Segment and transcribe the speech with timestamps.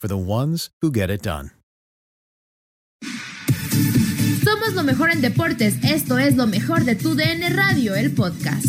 [0.00, 1.50] for the ones who get it done.
[4.44, 5.74] Somos lo mejor en deportes.
[5.84, 8.66] Esto es lo mejor de tu DN Radio, el podcast.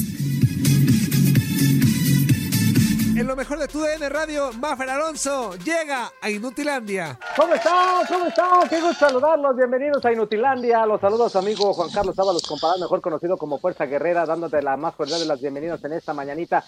[3.16, 7.20] En lo mejor de tu DN Radio, Maffer Alonso llega a Inutilandia.
[7.36, 8.06] ¿Cómo están?
[8.08, 8.70] ¿Cómo están?
[8.70, 9.58] Qué gusto saludarlos.
[9.58, 10.86] Bienvenidos a Inutilandia.
[10.86, 14.96] Los saludos amigo Juan Carlos Ábalos, comparado mejor conocido como Fuerza Guerrera, dándote la más
[14.96, 16.64] cordial de las bienvenidas en esta mañanita.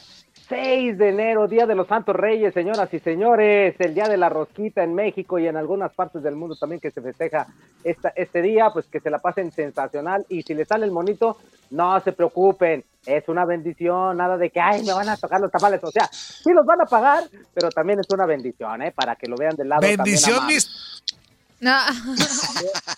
[0.52, 3.74] 6 de enero, Día de los Santos Reyes, señoras y señores.
[3.80, 6.92] El Día de la Rosquita en México y en algunas partes del mundo también que
[6.92, 7.48] se festeja
[7.86, 10.26] esta, este día, pues que se la pasen sensacional.
[10.28, 11.38] Y si les sale el monito,
[11.70, 12.84] no se preocupen.
[13.06, 15.80] Es una bendición, nada de que, ay, me van a tocar los tamales.
[15.86, 17.24] O sea, sí los van a pagar,
[17.54, 18.92] pero también es una bendición, ¿eh?
[18.92, 19.80] Para que lo vean del lado.
[19.82, 21.02] Bendición, también mis.
[21.62, 21.78] No.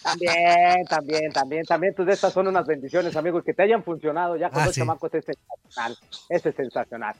[0.03, 4.49] También, también, también, también, pues estas son unas bendiciones, amigos, que te hayan funcionado ya
[4.49, 4.81] con Ah, los sí.
[4.81, 5.97] chamacos, es sensacional,
[6.29, 7.13] ese es sensacional.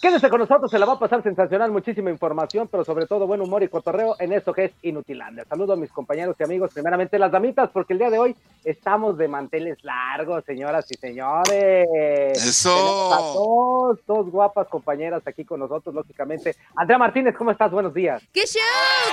[0.00, 3.40] Quédese con nosotros, se la va a pasar sensacional, muchísima información, pero sobre todo buen
[3.40, 5.44] humor y cotorreo en esto que es Inutilandia.
[5.44, 9.16] Saludo a mis compañeros y amigos, primeramente las damitas, porque el día de hoy estamos
[9.16, 11.86] de manteles largos, señoras y señores.
[12.34, 13.14] Eso.
[13.14, 16.56] A dos, dos guapas compañeras aquí con nosotros, lógicamente.
[16.74, 17.70] Andrea Martínez, ¿cómo estás?
[17.70, 18.20] Buenos días.
[18.32, 18.60] ¡Qué show!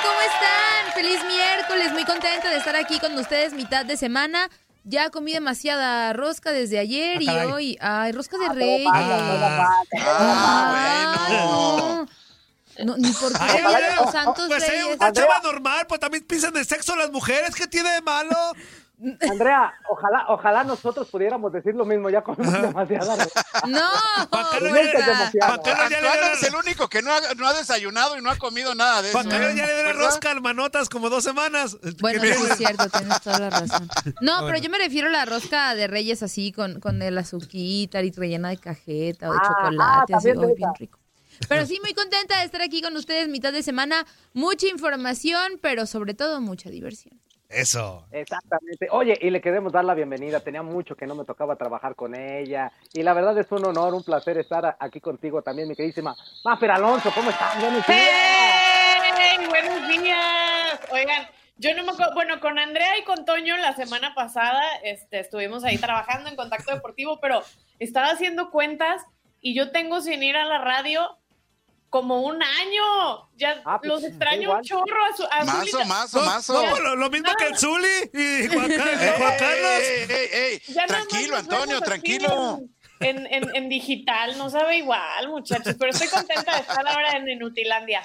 [0.02, 0.94] ¿Cómo están?
[0.96, 4.50] Feliz miércoles, muy contenta de estar aquí con ustedes mitad de semana.
[4.84, 7.52] Ya comí demasiada rosca desde ayer Ah, y caray.
[7.52, 7.78] hoy.
[7.82, 8.88] Ay, rosca de Todo reyes.
[8.92, 9.84] Ah.
[9.94, 12.08] Ay, bueno.
[12.08, 12.86] no.
[12.86, 13.64] No, ni por qué Ay,
[14.00, 14.86] los santos Pues es reyes.
[14.96, 15.28] una Andrea.
[15.28, 17.54] chava normal, pues también piensan de sexo las mujeres.
[17.54, 18.36] ¿Qué tiene de malo?
[19.30, 23.18] Andrea, ojalá, ojalá nosotros pudiéramos decir lo mismo, ya comemos demasiada.
[23.68, 23.82] No.
[24.32, 24.48] Juan
[26.34, 29.10] es el único que no ha, no ha desayunado y no ha comido nada de
[29.10, 29.18] eso.
[29.18, 31.78] Juan Carlos ya le rosca al manotas como dos semanas.
[32.00, 33.88] Bueno, ¿Qué sí es cierto, tienes toda la razón.
[34.22, 34.48] No, Bueno.
[34.48, 38.12] pero yo me refiero a la rosca de reyes así, con, con el azuquita y
[38.12, 40.40] rellena de cajeta o de Ah, chocolate, ah, así, esa.
[40.42, 41.00] bien rico.
[41.48, 44.06] Pero sí, muy contenta de estar aquí con ustedes mitad de semana.
[44.34, 47.21] Mucha información, pero sobre todo mucha diversión.
[47.52, 48.06] Eso.
[48.12, 48.88] Exactamente.
[48.92, 50.40] Oye, y le queremos dar la bienvenida.
[50.40, 52.72] Tenía mucho que no me tocaba trabajar con ella.
[52.94, 56.72] Y la verdad es un honor, un placer estar aquí contigo también, mi queridísima Mafer
[56.72, 57.12] Alonso.
[57.14, 57.60] ¿Cómo estás?
[57.60, 58.00] Buenos días.
[58.00, 59.46] ¡Hey!
[59.50, 60.80] Buenos días.
[60.92, 65.20] Oigan, yo no me acuerdo, bueno, con Andrea y con Toño la semana pasada este,
[65.20, 67.44] estuvimos ahí trabajando en Contacto Deportivo, pero
[67.80, 69.06] estaba haciendo cuentas
[69.42, 71.21] y yo tengo sin ir a la radio
[71.92, 73.30] como un año.
[73.36, 75.86] Ya Ah, pues, los extraño un chorro a su a Mazo, Zulita.
[75.86, 76.54] mazo, No, mazo.
[76.66, 78.68] no, lo, lo mismo que el Zuli y Juan,
[79.38, 79.82] Carlos.
[79.84, 82.60] ey, ey, ey, Tranquilo, Antonio, tranquilo.
[83.02, 87.28] En, en, en- digital, no sabe igual, muchachos, pero estoy contenta de estar ahora en
[87.30, 88.02] Inutilandia.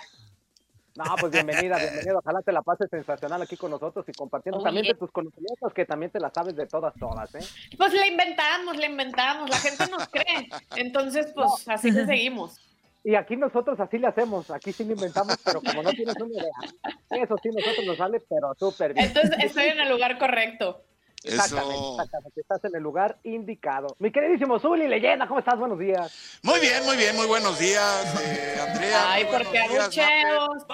[0.97, 2.17] No, pues bienvenida, bienvenida.
[2.19, 5.85] Ojalá te la pases sensacional aquí con nosotros y compartiendo también de tus conocimientos, que
[5.85, 7.47] también te las sabes de todas, todas, ¿eh?
[7.77, 10.49] Pues la inventamos, la inventamos, la gente nos cree.
[10.77, 12.59] Entonces, pues así le seguimos.
[13.07, 16.35] Y aquí nosotros así le hacemos, aquí sí lo inventamos, pero como no tienes una
[16.35, 19.07] idea, eso sí nosotros nos sale, pero súper bien.
[19.07, 20.83] Entonces estoy en el lugar correcto.
[21.23, 21.93] Exactamente, Eso.
[21.93, 23.95] exactamente, estás en el lugar indicado.
[24.01, 25.57] Mi queridísimo Zuli, leyenda, ¿cómo estás?
[25.57, 26.41] Buenos días.
[26.43, 29.13] Muy bien, muy bien, muy buenos días, eh, Andrea.
[29.13, 30.67] Ay, porque abucheos.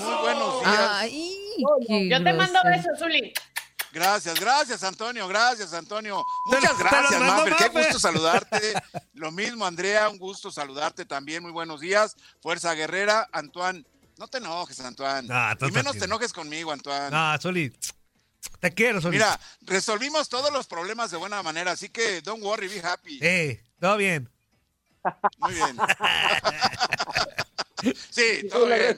[0.00, 0.90] Muy buenos días.
[0.90, 3.32] Ay, Yo te mando besos, Zuli.
[3.94, 6.26] Gracias, gracias, Antonio, gracias, Antonio.
[6.46, 7.54] Muchas gracias, Maffer.
[7.54, 8.74] Qué gusto saludarte.
[9.12, 11.44] Lo mismo, Andrea, un gusto saludarte también.
[11.44, 12.16] Muy buenos días.
[12.42, 13.86] Fuerza Guerrera, Antoine.
[14.18, 15.28] No te enojes, Antoine.
[15.60, 17.08] Tú y menos te enojes conmigo, Antoine.
[17.08, 17.72] No, Zuli.
[18.58, 19.12] Te quiero, Zuli.
[19.16, 23.20] Mira, resolvimos todos los problemas de buena manera, así que don't worry, be happy.
[23.22, 24.28] Eh, todo bien.
[25.38, 25.76] Muy bien.
[28.10, 28.96] sí, todo bien.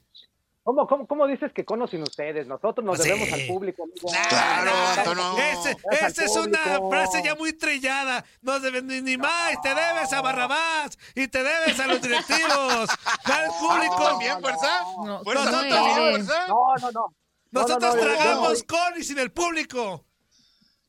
[0.63, 2.45] ¿Cómo, cómo, cómo dices que cono sin ustedes?
[2.45, 3.33] Nosotros nos Pues debemos sí.
[3.33, 4.07] al público, amigo.
[4.29, 4.97] Claro, Gracias.
[5.07, 5.37] Antonio.
[5.37, 8.23] Ese- esa es una frase ya muy trillada.
[8.41, 9.59] No debes ni, ni más.
[9.63, 12.89] Te debes a Barrabás y te debes a los directivos.
[13.25, 14.03] Al ¿Tú público.
[14.03, 14.83] también, fuerza?
[14.97, 15.21] No.
[15.23, 17.13] No, no, no.
[17.53, 20.05] No, Nosotros no, no, tragamos con y sin el público.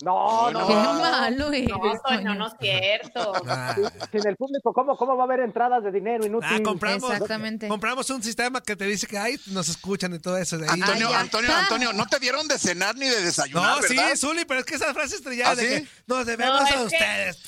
[0.03, 0.95] No, no, Qué no.
[0.95, 1.69] malo eres.
[2.25, 3.33] No, no es cierto.
[4.11, 6.49] Sin el público, ¿cómo, ¿cómo va a haber entradas de dinero inútil?
[6.53, 7.69] Ah, compramos, Exactamente.
[7.69, 10.59] compramos un sistema que te dice que ahí nos escuchan y todo eso.
[10.59, 10.81] De ahí.
[10.81, 11.21] Antonio, Ah.
[11.21, 13.97] Antonio, Antonio, no te dieron de cenar ni de desayunar, no, sí.
[14.17, 15.85] Zuli, pero es que esa frase estrellada ¿Ah, de sí?
[15.85, 17.39] que nos debemos No, a que- ustedes.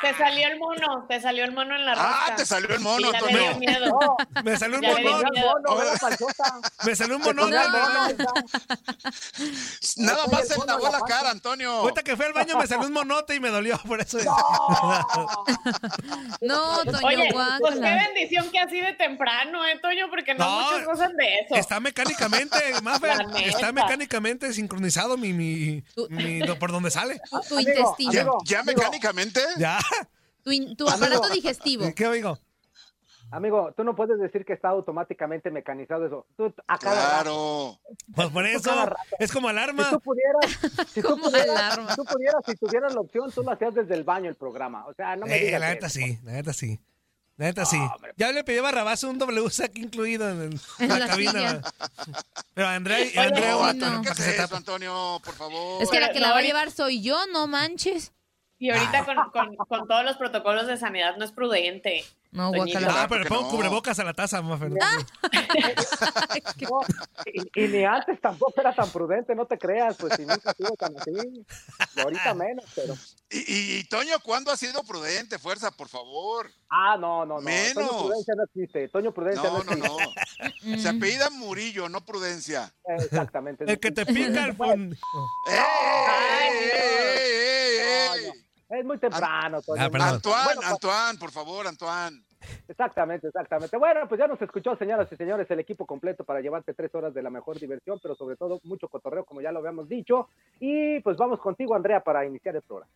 [0.00, 2.24] Te salió el mono, te salió el mono en la rosca.
[2.28, 3.86] Ah, te salió el mono, ya le dio miedo.
[4.00, 5.20] No, Me salió un Ya le monón.
[5.22, 5.54] dio miedo.
[5.66, 6.60] no, no, la panzota.
[6.84, 8.08] Me salió un mono, está.
[9.96, 11.30] Nada más se mono lavó la la cara.
[11.30, 11.70] Antonio.
[11.72, 14.18] Ahorita que fui al baño me salió un monote y me dolió, por eso.
[16.40, 17.28] No, Toño, Oye,
[17.60, 20.08] pues qué bendición que así de temprano, ¿eh, Toño?
[20.10, 21.54] Porque no, No, muchos gozan de eso.
[21.54, 23.38] Está mecánicamente, neta.
[23.40, 27.20] está mecánicamente sincronizado mi, mi, mi- no, por donde sale.
[27.48, 28.38] Tu, intestino.
[28.44, 29.40] ¿Ya mecánicamente?
[29.58, 29.78] Ya.
[30.76, 31.92] Tu, aparato digestivo.
[31.94, 32.38] ¿Qué oigo?
[33.30, 36.26] Amigo, tú no puedes decir que está automáticamente mecanizado eso.
[36.38, 37.78] Tú, a cada rato.
[37.78, 37.80] Claro.
[38.14, 38.70] Pues por eso
[39.18, 39.90] es como Si alarma.
[39.90, 40.58] tú pudieras,
[40.90, 44.04] si tú pudieras, si tú pudieras, si tuvieras la opción, tú lo hacías desde el
[44.04, 44.86] baño el programa.
[44.86, 45.98] O sea, no me Eh, digas la neta eso.
[45.98, 46.80] sí, la neta sí.
[47.36, 47.78] La neta sí.
[48.16, 51.30] Ya le pedí a Barrabás un WC aquí incluido en, el- En la, la cabina.
[51.32, 51.60] silla.
[52.54, 54.02] Pero Andrea, Oye, Andrea no.
[54.02, 54.56] ¿Qué es eso.
[54.56, 55.20] Antonio?
[55.22, 55.82] Por favor.
[55.82, 58.12] Es que la que la va a llevar soy yo, no manches.
[58.60, 62.04] Y ahorita con, con, con todos los protocolos de sanidad no es prudente.
[62.32, 62.78] No, Toñito.
[62.80, 63.02] guácala.
[63.04, 63.56] Ah, pero le ¿por qué pongo no?
[63.56, 64.70] cubrebocas a la taza, Mafer.
[66.60, 66.80] No,
[67.24, 70.74] y, y ni antes tampoco era tan prudente, no te creas, pues si nunca estuvo
[70.76, 71.10] tan así.
[71.96, 72.94] Y ahorita menos, pero.
[73.30, 75.38] Y, y- y, Toño, ¿cuándo has sido prudente?
[75.38, 76.50] Fuerza, por favor.
[76.68, 77.40] Ah, no, no, no.
[77.40, 77.74] Menos.
[77.88, 78.88] Toño Prudencia no existe.
[78.88, 80.68] Toño Prudencia no, No, no, existe.
[80.76, 80.78] no.
[80.82, 82.72] Se apellida Murillo, no Prudencia.
[82.86, 83.64] Exactamente.
[83.66, 84.96] El que te pica el fondo.
[85.46, 87.47] ¡Ey, ey, ey, ey, ey!
[88.68, 89.58] Es muy temprano.
[89.58, 90.02] Ah, perdón.
[90.02, 92.22] Antoine, Bueno, pues, Antoine, por favor, Antoine.
[92.68, 93.76] Exactamente, exactamente.
[93.76, 97.12] Bueno, pues ya nos escuchó, señoras y señores, el equipo completo para llevarte tres horas
[97.14, 100.28] de la mejor diversión, pero sobre todo mucho cotorreo, como ya lo habíamos dicho.
[100.60, 102.92] Y pues vamos contigo, Andrea, para iniciar el programa.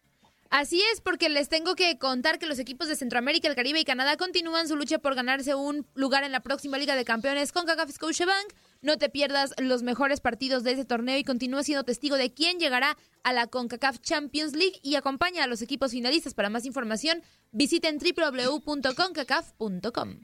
[0.52, 3.86] Así es, porque les tengo que contar que los equipos de Centroamérica, el Caribe y
[3.86, 7.64] Canadá continúan su lucha por ganarse un lugar en la próxima Liga de Campeones con
[7.64, 8.52] CACAF Scotiabank.
[8.82, 12.58] No te pierdas los mejores partidos de ese torneo y continúa siendo testigo de quién
[12.58, 16.34] llegará a la CONCACAF Champions League y acompaña a los equipos finalistas.
[16.34, 20.16] Para más información, visiten www.concacaf.com.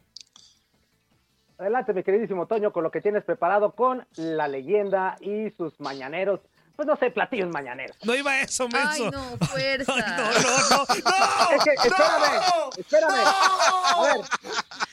[1.56, 6.40] Adelante, mi queridísimo Toño, con lo que tienes preparado con la leyenda y sus mañaneros.
[6.78, 7.96] Pues no sé, platillos mañaneros.
[8.04, 9.06] No iba a eso, menso.
[9.06, 9.92] Ay, no, fuerza.
[9.96, 11.56] Ay, no, no, no, no.
[11.56, 12.70] Es que, espérame, ¡No!
[12.76, 13.14] espérame.
[13.24, 14.20] A ver,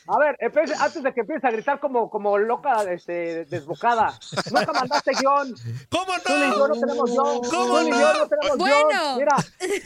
[0.08, 0.36] a ver,
[0.80, 4.18] antes de que empieces a gritar como, como loca, este, desbocada.
[4.52, 5.54] Nunca mandaste guion.
[5.92, 6.74] ¿Cómo Tú ni yo no no?
[6.74, 7.42] tenemos guion.
[7.52, 8.00] ¿Cómo no?
[8.00, 8.88] yo no tenemos Bueno.
[8.90, 9.18] guion.
[9.20, 9.36] Mira,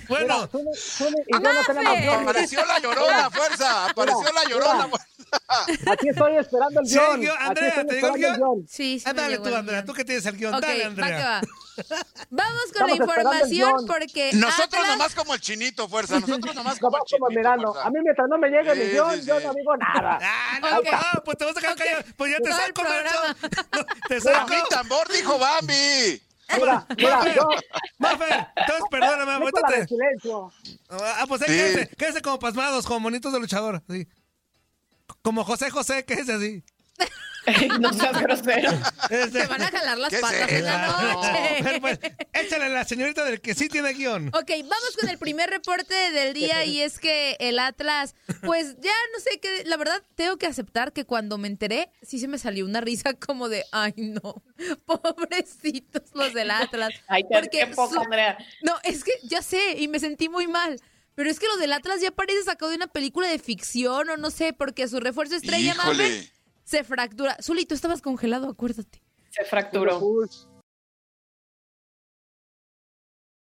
[0.08, 2.22] Bueno, mira, y yo no tenemos guion.
[2.24, 3.86] Apareció la llorona, fuerza.
[3.90, 4.88] Apareció la llorona.
[5.92, 7.22] Aquí estoy esperando el Sí, guion.
[7.22, 7.36] guion.
[7.38, 8.68] Aquí Andrea, ¿te llegó el guion?
[8.68, 9.04] Sí, sí.
[9.10, 9.86] Ándale llegó tú, Andrea.
[9.86, 10.54] Tú que tienes el guion.
[10.56, 11.20] Ok, Dale, va que Andrea.
[11.20, 11.42] va.
[12.30, 16.20] Vamos con la Estamos información porque Nosotros Atlas- nomás como el chinito, fuerza.
[16.20, 17.72] Nosotros nomás como Como, el chinito.
[17.74, 17.88] fuerza.
[17.88, 19.46] A mí mientras no me llegue Sí, el guion, sí, yo sí.
[19.46, 20.20] no digo nada.
[20.22, 21.80] Ah, no, no, pues te vas a dejar Ok.
[21.80, 22.04] callado.
[22.18, 23.36] Pues ya te saco, programa.
[24.10, 24.48] Te A saco.
[24.50, 26.22] mi tambor dijo Bambi.
[26.58, 27.48] Mira, mira, yo,
[28.00, 30.52] Mafer, entonces perdóname, yo ahorita con la te- de silencio.
[30.90, 31.54] Ah, pues ahí Sí.
[31.54, 33.84] quédense, quédense como pasmados, como monitos de luchador.
[33.88, 34.08] así.
[35.22, 36.64] Como José José, quédense así.
[37.80, 38.70] no seas grosero.
[39.10, 41.30] Este- Se van a jalar las ¿Qué es patas en la noche.
[41.64, 42.00] pero pues,
[42.34, 44.28] échale a la señorita del que sí tiene guion.
[44.30, 48.14] Ok, vamos con el primer reporte del día y es que el Atlas,
[48.44, 52.20] pues ya no sé qué, la verdad tengo que aceptar que cuando me enteré, sí
[52.20, 54.44] se me salió una risa como de, ay no,
[54.86, 56.90] pobrecitos los del Atlas.
[57.08, 58.38] Ay, qué, Porque qué poco, Andrea.
[58.62, 60.80] No, es que ya sé y me sentí muy mal.
[61.20, 64.16] Pero es que lo del Atlas ya parece sacado de una película de ficción o
[64.16, 66.32] no sé, porque su refuerzo estrella Híjole.
[66.64, 67.36] se fractura.
[67.44, 69.04] Zuli, tú estabas congelado, acuérdate.
[69.30, 70.00] Se fracturó.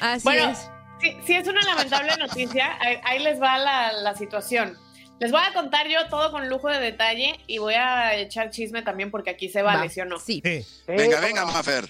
[0.00, 0.70] Así Bueno, es.
[1.00, 2.76] sí, sí es una lamentable noticia.
[2.80, 4.76] Ahí, ahí les va la, la situación.
[5.18, 8.82] Les voy a contar yo todo con lujo de detalle y voy a echar chisme
[8.82, 10.18] también porque aquí se vale, Va, ¿sí o no?
[10.18, 10.42] Sí.
[10.44, 10.64] Sí.
[10.86, 11.88] Venga, venga, Mafer.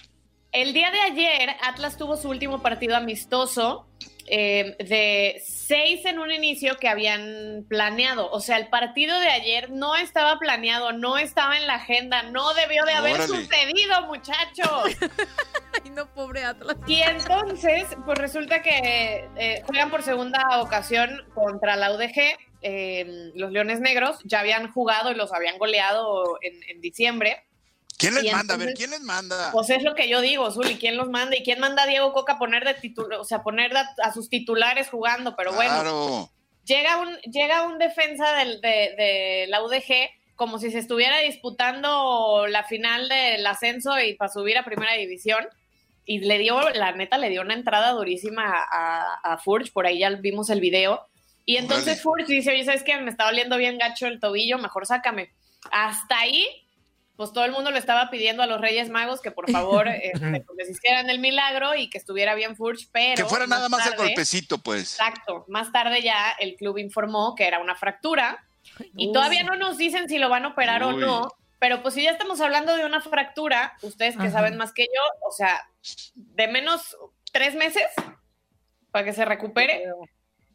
[0.52, 3.88] El día de ayer, Atlas tuvo su último partido amistoso
[4.28, 8.30] eh, de seis en un inicio que habían planeado.
[8.30, 12.52] O sea, el partido de ayer no estaba planeado, no estaba en la agenda, no
[12.54, 13.28] debió de haber Órale.
[13.28, 14.96] sucedido, muchachos.
[15.84, 16.76] Ay, no, pobre Atlas.
[16.86, 22.36] Y entonces, pues resulta que eh, juegan por segunda ocasión contra la UDG.
[22.62, 27.44] eh, los Leones Negros ya habían jugado y los habían goleado en, en diciembre.
[27.98, 28.54] ¿Quién les manda?
[28.54, 29.50] A ver, ¿quién les manda?
[29.52, 31.36] Pues es lo que yo digo, Zuli, ¿quién los manda?
[31.36, 34.12] ¿Y quién manda a Diego Coca a poner de titular, o sea, poner a, a
[34.12, 35.34] sus titulares jugando?
[35.36, 35.82] Pero bueno,
[36.64, 42.46] llega un, llega un defensa del- de, de la UDG como si se estuviera disputando
[42.48, 45.46] la final del ascenso y para subir a primera división.
[46.04, 50.00] Y le dio, la neta, le dio una entrada durísima a, a Furch, por ahí
[50.00, 51.04] ya vimos el video.
[51.44, 52.00] Y entonces.
[52.02, 52.96] Furch dice, oye, ¿sabes qué?
[52.98, 55.30] Me está doliendo bien gacho el tobillo, mejor sácame.
[55.72, 56.46] Hasta ahí,
[57.16, 60.40] pues todo el mundo le estaba pidiendo a los Reyes Magos que por favor este,
[60.40, 63.16] pues, les hicieran el milagro y que estuviera bien Furch, pero...
[63.16, 64.92] Que fuera nada más el tarde- golpecito, pues.
[64.98, 65.44] Exacto.
[65.48, 68.44] Más tarde ya el club informó que era una fractura
[68.96, 71.28] y todavía no nos dicen si lo van a operar o no.
[71.58, 74.32] Pero pues si ya estamos hablando de una fractura, ustedes que Ajá.
[74.32, 75.66] saben más que yo, o sea,
[76.14, 76.94] de menos
[77.32, 77.86] tres meses
[78.90, 79.84] para que se recupere.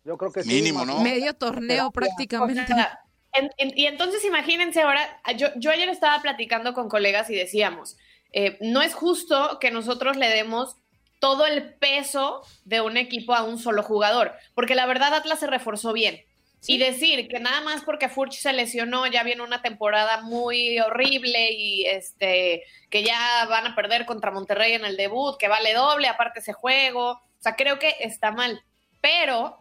[0.04, 0.50] Yo creo que sí.
[0.50, 1.02] Mínimo, ¿no?
[1.02, 2.68] Medio torneo O prácticamente.
[2.68, 3.00] sea,
[3.34, 7.98] en- en- y entonces imagínense ahora, yo, yo ayer estaba platicando con colegas y decíamos,
[8.34, 10.76] eh, no es justo que nosotros le demos
[11.20, 15.48] todo el peso de un equipo a un solo jugador, porque la verdad Atlas se
[15.48, 16.24] reforzó bien.
[16.68, 21.52] Y decir que nada más porque Furch se lesionó, ya viene una temporada muy horrible
[21.54, 26.08] y este que ya van a perder contra Monterrey en el debut, que vale doble,
[26.08, 27.14] aparte ese juego.
[27.14, 28.62] O sea, creo que está mal.
[29.02, 29.61] Pero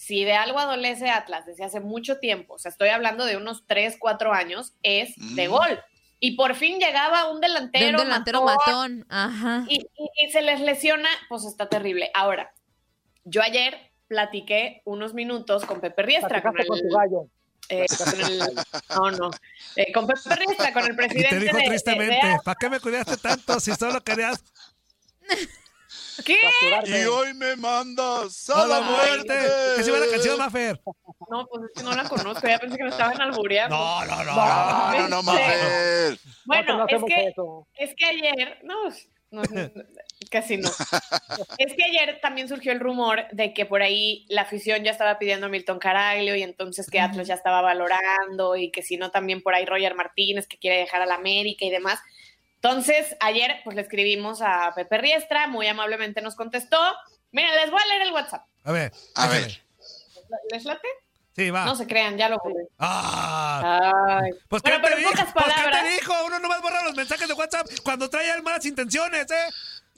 [0.00, 3.66] si de algo adolece Atlas desde hace mucho tiempo, o sea, estoy hablando de unos
[3.66, 5.50] 3, 4 años, es de Mm.
[5.50, 5.80] gol.
[6.20, 9.06] Y por fin llegaba un De delantero, un delantero matón, matón.
[9.10, 9.64] Ajá.
[9.68, 12.10] y, y- y se les lesiona, pues está terrible.
[12.14, 12.50] Ahora,
[13.24, 13.76] yo ayer
[14.08, 17.26] platiqué unos minutos con Pepe Riestra, con Platicaste el, con tu gallo.
[17.68, 18.54] eh, con el-
[18.96, 19.30] no, no,
[19.76, 22.56] eh, con Pepe Riestra, con el Y presidente te dijo de- de- tristemente, de- ¿para
[22.58, 24.42] qué me cuidaste tanto si solo querías
[26.24, 26.38] ¿Qué?
[26.86, 29.34] Y hoy me mandas a a la la muerte?
[29.76, 30.38] Que se va la canción.
[30.38, 30.80] Mafer.
[31.30, 33.76] No, pues es que no la conozco, ya pensé que me estaban albureando.
[33.76, 34.34] No, no, no.
[34.34, 36.18] No, no, no, Mafer.
[36.44, 37.68] Bueno, no es que eso.
[37.74, 38.90] Es que ayer, no,
[39.30, 39.70] no, no,
[40.30, 40.68] casi no.
[41.58, 45.18] Es que ayer también surgió el rumor de que por ahí la afición ya estaba
[45.18, 49.10] pidiendo a Milton Caraglio y entonces que Atlas ya estaba valorando y que si no
[49.10, 52.00] también por ahí Roger Martínez que quiere dejar a la América y demás.
[52.62, 56.78] Entonces, ayer pues le escribimos a Pepe Riestra, muy amablemente nos contestó.
[57.32, 58.44] Miren, les voy a leer el WhatsApp.
[58.64, 58.92] A ver.
[59.14, 59.62] A ver.
[60.52, 60.86] ¿Les late?
[61.34, 61.64] Sí, va.
[61.64, 62.64] No se crean, ya lo jugué.
[62.78, 64.18] Ah.
[64.22, 64.32] Ay.
[64.48, 65.82] Pues, ¿qué Bueno, te pero en pocas Pues, ¿qué palabras.
[65.82, 66.12] te dijo?
[66.26, 69.50] Uno nomás borra los mensajes de WhatsApp cuando trae malas intenciones, ¿eh?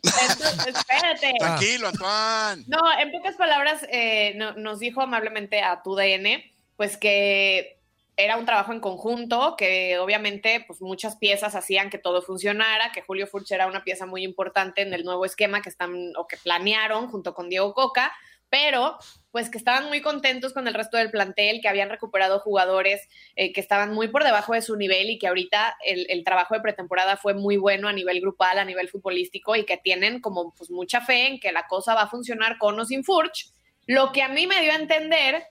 [0.04, 1.32] Entonces, espérate.
[1.38, 2.64] Tranquilo, Antoine.
[2.68, 7.78] No, en pocas palabras eh, no- nos dijo amablemente a tu DN, pues que
[8.16, 13.02] era un trabajo en conjunto, que obviamente pues muchas piezas hacían que todo funcionara, que
[13.02, 16.36] Julio Furch era una pieza muy importante en el nuevo esquema que están o que
[16.36, 18.12] planearon junto con Diego Coca,
[18.50, 18.98] pero
[19.30, 23.50] pues que estaban muy contentos con el resto del plantel, que habían recuperado jugadores eh,
[23.50, 26.60] que estaban muy por debajo de su nivel y que ahorita el, el trabajo de
[26.60, 30.70] pretemporada fue muy bueno a nivel grupal, a nivel futbolístico y que tienen como pues
[30.70, 33.54] mucha fe en que la cosa va a funcionar con o sin Furch.
[33.86, 35.46] Lo que a mí me dio a entender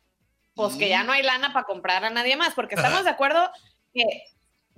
[0.55, 3.50] pues que ya no hay lana para comprar a nadie más, porque estamos de acuerdo
[3.93, 4.03] que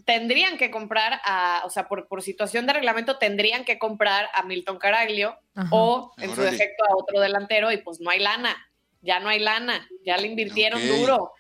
[0.06, 4.44] tendrían que comprar a, o sea, por, por situación de reglamento tendrían que comprar a
[4.44, 5.70] Milton Caraglio Ajá.
[5.72, 8.56] o en su defecto a otro delantero y pues no hay lana,
[9.02, 11.34] ya no hay lana, ya le invirtieron duro.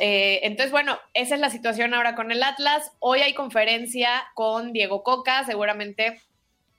[0.00, 2.90] Eh, entonces, bueno, esa es la situación ahora con el Atlas.
[2.98, 6.20] Hoy hay conferencia con Diego Coca, seguramente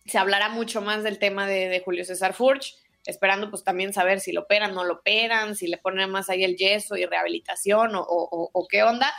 [0.06, 2.76] se hablará mucho más del tema de, de Julio César Furch,
[3.06, 6.44] esperando pues también saber si lo operan, no lo operan, si le ponen más ahí
[6.44, 9.14] el yeso y rehabilitación o, o- o- o qué onda.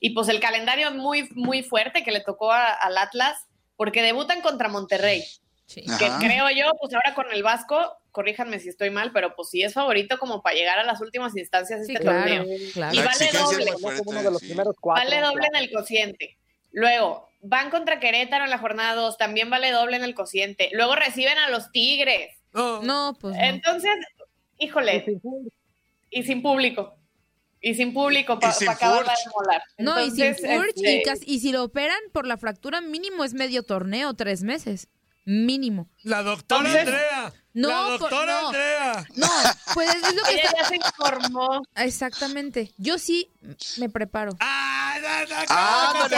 [0.00, 4.40] Y pues el calendario muy, muy fuerte que le tocó a- al Atlas, porque debutan
[4.42, 5.24] contra Monterrey,
[5.66, 5.84] Sí.
[5.98, 6.18] que Ajá.
[6.18, 9.72] creo yo, pues ahora con el Vasco, corríjanme si estoy mal, pero pues sí es
[9.74, 12.44] favorito como para llegar a las últimas instancias de Sí, este claro, torneo.
[12.74, 12.94] claro.
[12.94, 13.56] Y La vale doble.
[13.64, 14.46] muy Como fuerte, uno de los sí.
[14.48, 15.04] primeros cuatro.
[15.04, 16.36] Vale doble en el cociente.
[16.72, 20.68] Luego, van contra Querétaro en la jornada 2, también vale doble en el cociente.
[20.72, 22.36] Luego reciben a los Tigres.
[22.52, 22.82] No.
[22.82, 23.42] No, pues no.
[23.42, 23.90] Entonces,
[24.58, 25.56] híjole, sin público.
[26.10, 26.96] y sin público.
[27.64, 29.62] Y sin público para acabarla de molar.
[29.78, 33.22] No, y sin Furch, este, y, casi- y si lo operan por la fractura, mínimo
[33.24, 34.88] es medio torneo, tres meses.
[35.24, 35.88] Mínimo.
[36.02, 37.32] La doctora Entonces- Andrea.
[37.54, 38.46] No, la por- doctora no.
[38.48, 39.06] Andrea.
[39.14, 39.28] No,
[39.74, 40.58] pues es lo que Ella está...
[40.62, 41.62] ya se informó.
[41.76, 42.72] Exactamente.
[42.78, 43.30] Yo sí
[43.78, 44.32] me preparo.
[44.40, 46.08] ¡Ah, no,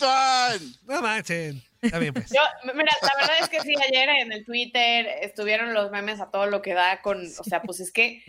[0.00, 0.94] no.
[0.94, 1.62] No manchen.
[1.80, 2.30] Está bien, pues.
[2.30, 2.40] Yo,
[2.74, 6.46] mira, la verdad es que sí, ayer en el Twitter estuvieron los memes a todo
[6.46, 8.22] lo que da con, o sea, pues es que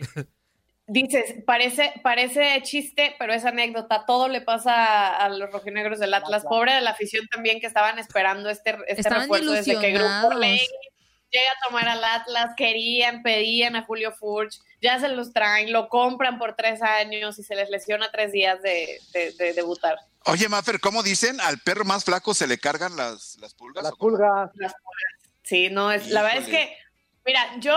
[0.86, 4.04] dices, parece, parece chiste, pero es anécdota.
[4.06, 6.42] Todo le pasa a los rojinegros del Atlas.
[6.44, 10.34] Pobre de la afición también que estaban esperando este, este Estaban refuerzo desde que Grupo.
[10.34, 10.60] Ley
[11.30, 15.88] llega a tomar al Atlas, querían, pedían a Julio Furch, ya se los traen, lo
[15.88, 19.96] compran por tres años y se les lesiona tres días de, de- de debutar.
[20.26, 21.40] Oye, Maffer, ¿cómo dicen?
[21.40, 23.82] ¿Al perro más flaco se le cargan las, las pulgas?
[23.84, 24.50] Las pulgas.
[24.54, 25.32] Las pulgas.
[25.42, 26.76] Sí, no, es, la verdad es que,
[27.24, 27.76] mira, yo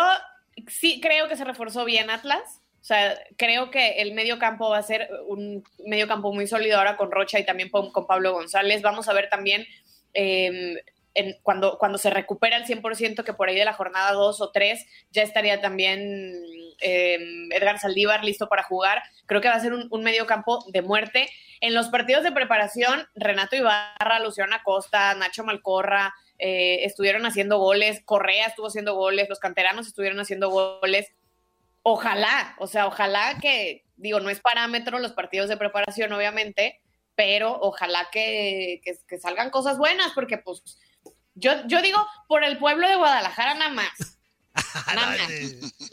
[0.67, 2.59] sí creo que se reforzó bien Atlas.
[2.81, 6.77] O sea, creo que el medio campo va a ser un medio campo muy sólido
[6.77, 8.81] ahora con Rocha y también con, con Pablo González.
[8.81, 9.65] Vamos a ver también
[10.13, 10.83] eh,
[11.13, 14.51] en- cuando, cuando se recupera el 100%, que por ahí de la jornada 2 o
[14.51, 16.43] 3 ya estaría también
[16.81, 17.19] eh,
[17.51, 19.01] Edgar Saldívar listo para jugar.
[19.27, 21.29] Creo que va a ser un, un medio campo de muerte.
[21.65, 28.01] En los partidos de preparación, Renato Ibarra, Luciano Acosta, Nacho Malcorra, eh, estuvieron haciendo goles,
[28.03, 31.07] Correa estuvo haciendo goles, los canteranos estuvieron haciendo goles.
[31.81, 36.81] Ojalá, o sea, ojalá que, digo, no es parámetro los partidos de preparación, obviamente,
[37.15, 40.63] pero ojalá que, que- que salgan cosas buenas, porque pues
[41.35, 44.19] yo, yo digo por el pueblo de Guadalajara nada más.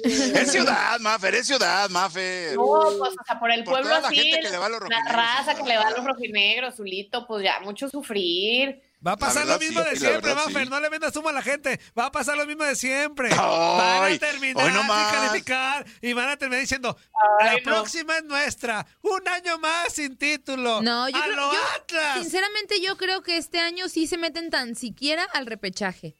[0.02, 2.54] Es ciudad, Maffer, es ciudad, Maffer.
[2.56, 2.62] No,
[2.98, 4.68] pues, o sea, por el Por pueblo toda la así, gente que le va a
[4.68, 8.82] los la raza que le va a los rojinegros, Zulito, pues ya, mucho sufrir.
[9.06, 10.64] Va a pasar lo mismo sí, de siempre, verdad, Maffer.
[10.64, 10.70] sí.
[10.70, 11.80] No le vendas humo a la gente.
[11.98, 13.30] Va a pasar lo mismo de siempre.
[13.30, 16.98] van a terminar no sin calificar y van a terminar diciendo:
[17.40, 17.62] Ay, La no.
[17.62, 18.86] próxima es nuestra.
[19.00, 20.82] Un año más sin título.
[20.82, 22.18] No, yo ¡A creo- lo yo- Atlas!
[22.20, 26.14] Sinceramente, yo creo que este año sí se meten tan siquiera al repechaje.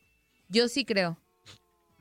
[0.48, 1.18] Yo sí creo.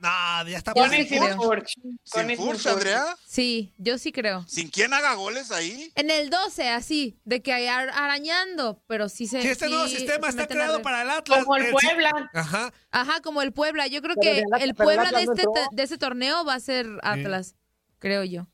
[0.02, 1.36] No, ya está sin creo.
[1.36, 1.74] Furch.
[2.10, 2.66] Con ¿Sin Furch.
[2.66, 3.04] Andrea?
[3.26, 4.46] Sí, yo sí creo.
[4.48, 5.92] ¿Sin quién haga goles ahí?
[5.94, 9.42] En el 12, así, de que ar- arañando, pero sí se.
[9.42, 11.44] Si este sí nuevo sistema está creado para el Atlas.
[11.44, 12.30] Como el si- Puebla.
[12.32, 12.72] Ajá.
[12.90, 13.88] Ajá, como el Puebla.
[13.88, 15.98] Yo creo Pero que el Atlas- el pero el Puebla de no este, de este
[15.98, 17.54] torneo va a ser Atlas,
[17.98, 18.46] creo yo.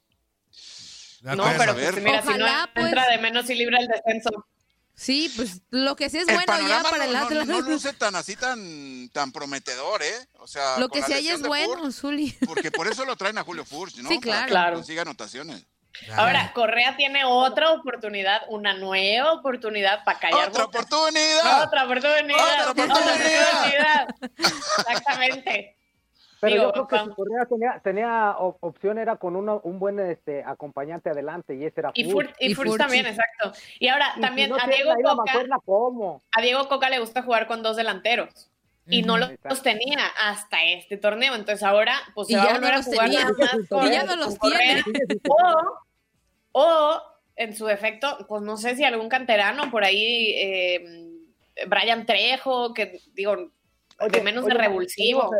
[1.22, 2.87] No, pero pues, mira, si Ojalá, no pues.
[2.87, 4.30] entra de menos y libra el descenso.
[4.98, 7.46] Sí, pues lo que sí es el bueno ya panorama para no, el no- Atlas.
[7.46, 10.26] no luce tan así, tan, tan prometedor, ¿eh?
[10.38, 12.32] O sea, lo que sí hay es bueno, Zuli.
[12.46, 14.09] porque por eso lo traen a Julio Furch, ¿no?
[14.09, 14.46] Sí, Para claro.
[14.46, 14.76] que Claro.
[14.76, 15.66] consiga anotaciones.
[16.14, 21.64] Ahora, Correa tiene otra oportunidad, una nueva oportunidad para callar ¡Otra oportunidad!
[21.64, 22.70] Otra oportunidad.
[22.70, 24.09] ¡Otra oportunidad!
[24.09, 24.09] oportunidad.
[24.88, 25.75] Exactamente.
[26.40, 27.16] Pero Digo, yo creo que vamos.
[27.16, 31.81] Correa tenía, tenía op- opción era con uno- un buen este, acompañante adelante y ese
[31.81, 32.77] era Y y Furch Furch.
[32.77, 33.53] también, exacto.
[33.81, 35.33] Y ahora Y también si no a Diego Coca,
[36.33, 38.51] a Diego Coca le gusta jugar con dos delanteros.
[38.88, 39.62] Y no los Exacto.
[39.62, 41.35] tenía hasta este torneo.
[41.35, 43.20] Entonces ahora, pues Y se va ya a volver no a los jugar tenía.
[43.25, 44.85] nada más con, Y ya no los tiene.
[45.29, 45.81] O,
[46.53, 47.03] o,
[47.35, 51.09] en su defecto, pues no sé si algún canterano por ahí, eh,
[51.66, 53.51] Brian Trejo, que digo, de
[53.99, 55.31] Oye, menos oye, de revulsivo.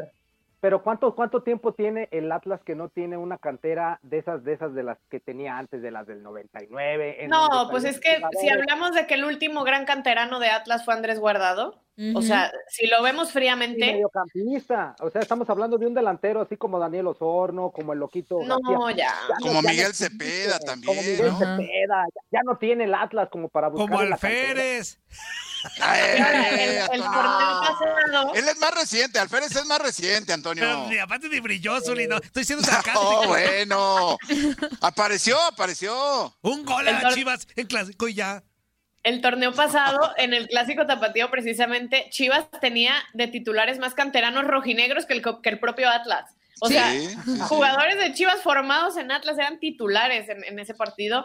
[0.61, 4.55] Pero ¿cuánto, ¿cuánto tiempo tiene el Atlas que no tiene una cantera de esas de
[4.55, 7.25] esas de las que tenía antes, de las del 99?
[7.25, 10.85] en No, pues es que si hablamos de que el último gran canterano de Atlas
[10.85, 11.83] fue Andrés Guardado,
[12.15, 14.95] O sea, si lo vemos Y fríamente, mediocampista.
[15.01, 18.41] O sea, estamos hablando de un delantero así como Daniel Osorno, como el loquito.
[18.45, 19.07] no, García.
[19.07, 19.35] ya.
[19.41, 21.39] Como ya Miguel existe, Cepeda Como también, Miguel ¿no?
[21.39, 22.05] Cepeda.
[22.15, 23.89] Ya, ya no tiene el Atlas como para buscar.
[23.89, 24.01] Como.
[24.01, 24.99] Alférez.
[25.81, 30.63] Ay, El, el torneo pasado, Él es más reciente, Alférez es más reciente, Antonio.
[30.63, 32.19] Pero ni aparte ni brilló, Zuli, no.
[32.19, 33.21] Estoy siendo sarcástico.
[33.23, 34.19] Oh, bueno.
[34.81, 36.35] Apareció, apareció.
[36.43, 38.45] Un gol El a Chivas en clásico y ya.
[39.07, 45.07] El torneo pasado, en el clásico tapatío, precisamente, Chivas tenía de titulares más canteranos rojinegros
[45.07, 46.29] que el, que el propio Atlas.
[46.61, 47.39] O Sí, sea, sí, sí.
[47.49, 51.25] jugadores de Chivas formados en Atlas eran titulares en, en ese partido.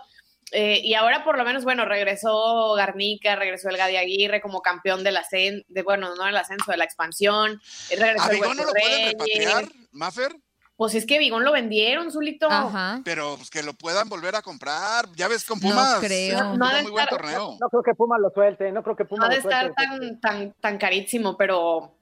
[0.51, 5.03] Eh, y ahora por lo menos, bueno, regresó Garnica, regresó el Gadi Aguirre como campeón
[5.03, 7.59] del ascenso, de, bueno, no del ascenso, de la expansión.
[7.89, 10.35] Regresó ¿A no lo pueden repatriar, Maffer?
[10.77, 12.49] Pues es que Vigón lo vendieron, Zulito.
[12.49, 13.01] Ajá.
[13.05, 15.05] Pero pues, que lo puedan volver a comprar.
[15.15, 15.99] Ya ves con No Pumas.
[15.99, 16.39] creo.
[16.39, 17.57] tuvo No de muy buen estar- torneo.
[17.59, 19.65] No creo que Puma lo suelte, no creo que Puma No ha de lo suelte.
[19.67, 21.95] estar tan, tan, tan carísimo, pero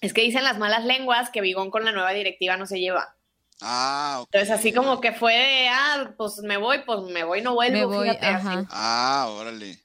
[0.00, 3.14] es que dicen las malas lenguas que Vigón con la nueva directiva no se lleva.
[3.60, 4.28] Ah, ok.
[4.32, 7.76] Entonces, así como que fue de, ah, pues me voy, pues me voy, no vuelvo.
[7.78, 8.46] Me voy, fíjate, así.
[8.48, 8.66] ajá.
[8.70, 9.78] Ah, órale.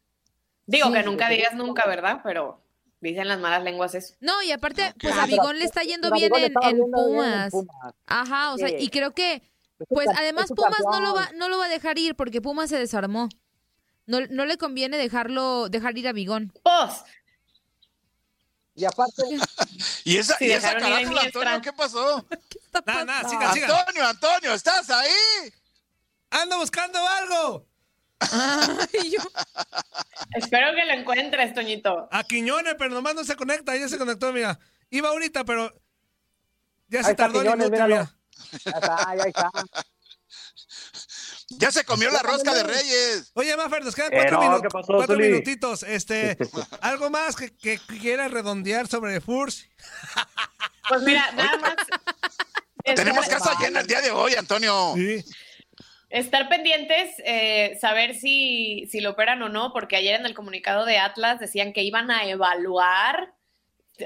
[0.65, 2.19] Digo Sí, que nunca digas nunca, ¿verdad?
[2.23, 2.61] Pero
[3.01, 4.15] dicen las malas lenguas eso.
[4.19, 4.95] No, y aparte, Ok.
[5.01, 7.53] pues Ah, a Vigón le está yendo bien en, en yendo bien en Pumas.
[8.05, 9.41] Ajá, o sea, y creo que,
[9.87, 12.77] pues además Pumas no lo va, no lo va a dejar ir porque Pumas se
[12.77, 13.29] desarmó.
[14.05, 16.51] No, no le conviene dejarlo, dejar ir a Vigón.
[16.63, 17.03] Pues,
[18.75, 19.23] Y aparte,
[20.03, 21.21] ¿Y esa, Sí, y esa carátula.
[21.21, 22.25] Antonio, qué pasó?
[22.49, 23.39] ¿Qué está Nada, nada, pasando?
[23.51, 23.79] siga, siga.
[23.79, 25.11] Antonio, Antonio, ¿estás ahí?
[26.31, 27.65] ¡Ando buscando algo!
[28.19, 29.31] Ay, yo-
[30.35, 32.07] espero que lo encuentres, Toñito.
[32.11, 33.75] A Quiñones, pero nomás no se conecta.
[33.75, 34.59] Ya se conectó, mira.
[34.89, 35.73] Iba ahorita, pero
[36.87, 37.95] ya se tardó Quiñones, míralo.
[37.95, 38.15] mira.
[38.65, 39.51] ya está, ya está.
[41.51, 43.31] Ya se comió la rosca de Reyes.
[43.33, 45.29] Oye, Mafer, nos quedan Eh, cuatro, no, minu- ¿qué pasó, cuatro Zuli?
[45.29, 45.83] minutitos.
[45.83, 46.37] Este,
[46.81, 49.67] ¿Algo más que, que quieras redondear sobre Furs?
[50.87, 51.75] Pues mira, nada más.
[52.95, 54.93] Tenemos casa llena el día de hoy, Antonio.
[54.95, 55.23] Sí.
[56.09, 60.85] Estar pendientes, eh, saber si, si lo operan o no, porque ayer en el comunicado
[60.85, 63.33] de Atlas decían que iban a evaluar,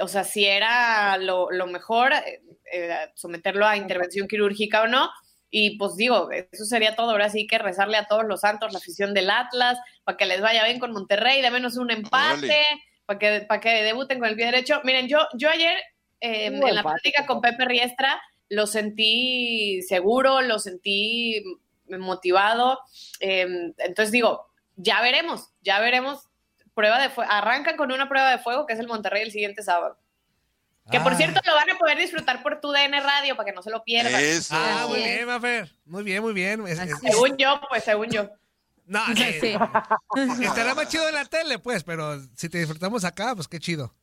[0.01, 2.41] o sea, si era lo, lo mejor eh,
[2.73, 5.09] eh, someterlo a intervención quirúrgica o no.
[5.49, 7.11] Y pues digo, eso sería todo.
[7.11, 10.41] Ahora sí que rezarle a todos los santos, la afición del Atlas, para que les
[10.41, 12.65] vaya bien con Monterrey, de menos un empate,
[13.05, 14.81] para que, para que debuten con el pie derecho.
[14.83, 15.77] Miren, yo, yo ayer
[16.21, 21.43] eh, en la empate, plática con Pepe Riestra lo sentí seguro, lo sentí
[21.99, 22.79] motivado.
[23.19, 26.27] eh, entonces digo, ya veremos, ya veremos.
[26.73, 27.31] Prueba de fuego.
[27.31, 29.97] Arrancan con una prueba de fuego que es el Monterrey el siguiente sábado.
[30.91, 31.15] Que por Ah.
[31.15, 33.83] cierto lo van a poder disfrutar por tu DN Radio para que no se lo
[33.83, 34.19] pierdan.
[34.21, 34.55] Eso.
[34.57, 35.71] Ah, muy bien, Mafer.
[35.85, 36.65] Muy bien, muy bien.
[36.67, 37.13] Es- es- Así es.
[37.13, 38.29] Según yo, pues según yo.
[38.85, 40.43] no, eh, Sí.
[40.43, 43.93] estará más chido en la tele, pues, pero si te disfrutamos acá, pues qué chido.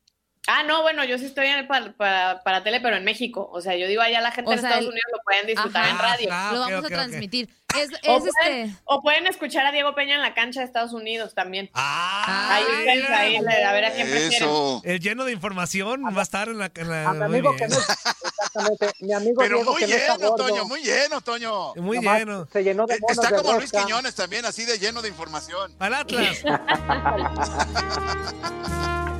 [0.47, 3.47] Ah, no, bueno, yo sí estoy en- para, para, para tele, pero en México.
[3.53, 5.45] O sea, yo digo allá la gente O en sea, Estados el- Unidos lo pueden
[5.45, 5.91] disfrutar Ajá.
[5.91, 6.29] en radio.
[6.31, 7.49] Ah, lo vamos a transmitir.
[7.77, 8.81] Es, O es pueden, este.
[8.85, 11.69] o pueden escuchar a Diego Peña en la cancha de Estados Unidos también.
[11.73, 12.63] Ah, Ahí
[13.09, 14.49] ahí, a ver a quién prefieren.
[14.49, 14.81] Eso.
[14.83, 16.71] El lleno de información va a estar en la.
[16.75, 17.69] en la- A mi amigo bien.
[17.69, 20.47] que no exactamente, mi amigo Pero Diego muy que no lleno, gordo.
[20.47, 21.73] Toño, muy lleno, Toño.
[21.75, 22.47] Muy Nomás lleno.
[22.51, 23.71] Se llenó de Eh, Está de como Luis.
[23.71, 25.73] Quiñones también, así de lleno de información.
[25.79, 26.43] Al Atlas.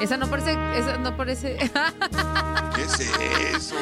[0.00, 0.52] Esa no parece.
[0.78, 1.56] Esa no parece.
[2.74, 3.74] ¿Qué es eso?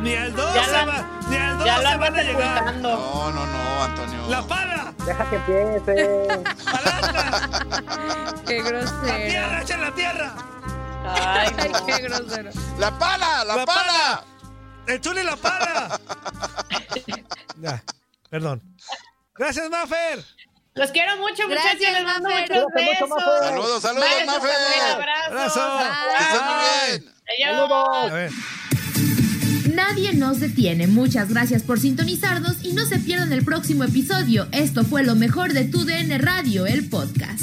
[0.00, 1.04] ni al 2 Ya se la- va.
[1.28, 2.74] Ni al 2 Ya se van a llegar.
[2.76, 4.28] No, no, no, Antonio.
[4.28, 4.92] La pala.
[5.06, 6.28] Deja que empiece.
[6.66, 8.42] Al Atlas.
[8.46, 9.16] Qué La grosero.
[9.28, 10.34] tierra, echa la tierra.
[11.04, 11.86] Ay, Ay, no.
[11.86, 12.50] qué grosero.
[12.78, 13.84] La pala, la, La pala.
[13.86, 14.24] pala.
[14.86, 16.00] El chuli la pala.
[17.60, 17.82] ya,
[18.30, 18.62] perdón.
[19.34, 20.24] Gracias, Mafer.
[20.74, 21.94] Los quiero mucho, Gracias, muchachos.
[21.94, 22.50] Les mando Mafer.
[22.50, 23.08] muchos besos.
[23.42, 24.50] Saludos, saludos, Besos, Mafer.
[24.92, 25.56] Abrazos.
[25.58, 25.92] Abrazo.
[26.16, 26.98] Que estés muy Bye.
[26.98, 27.12] bien.
[27.50, 28.10] Adiós.
[28.10, 28.30] A ver.
[29.74, 30.86] Nadie nos detiene.
[30.86, 34.46] Muchas gracias por sintonizarnos y no se pierdan el próximo episodio.
[34.52, 37.42] Esto fue lo mejor de tu DN Radio, el podcast.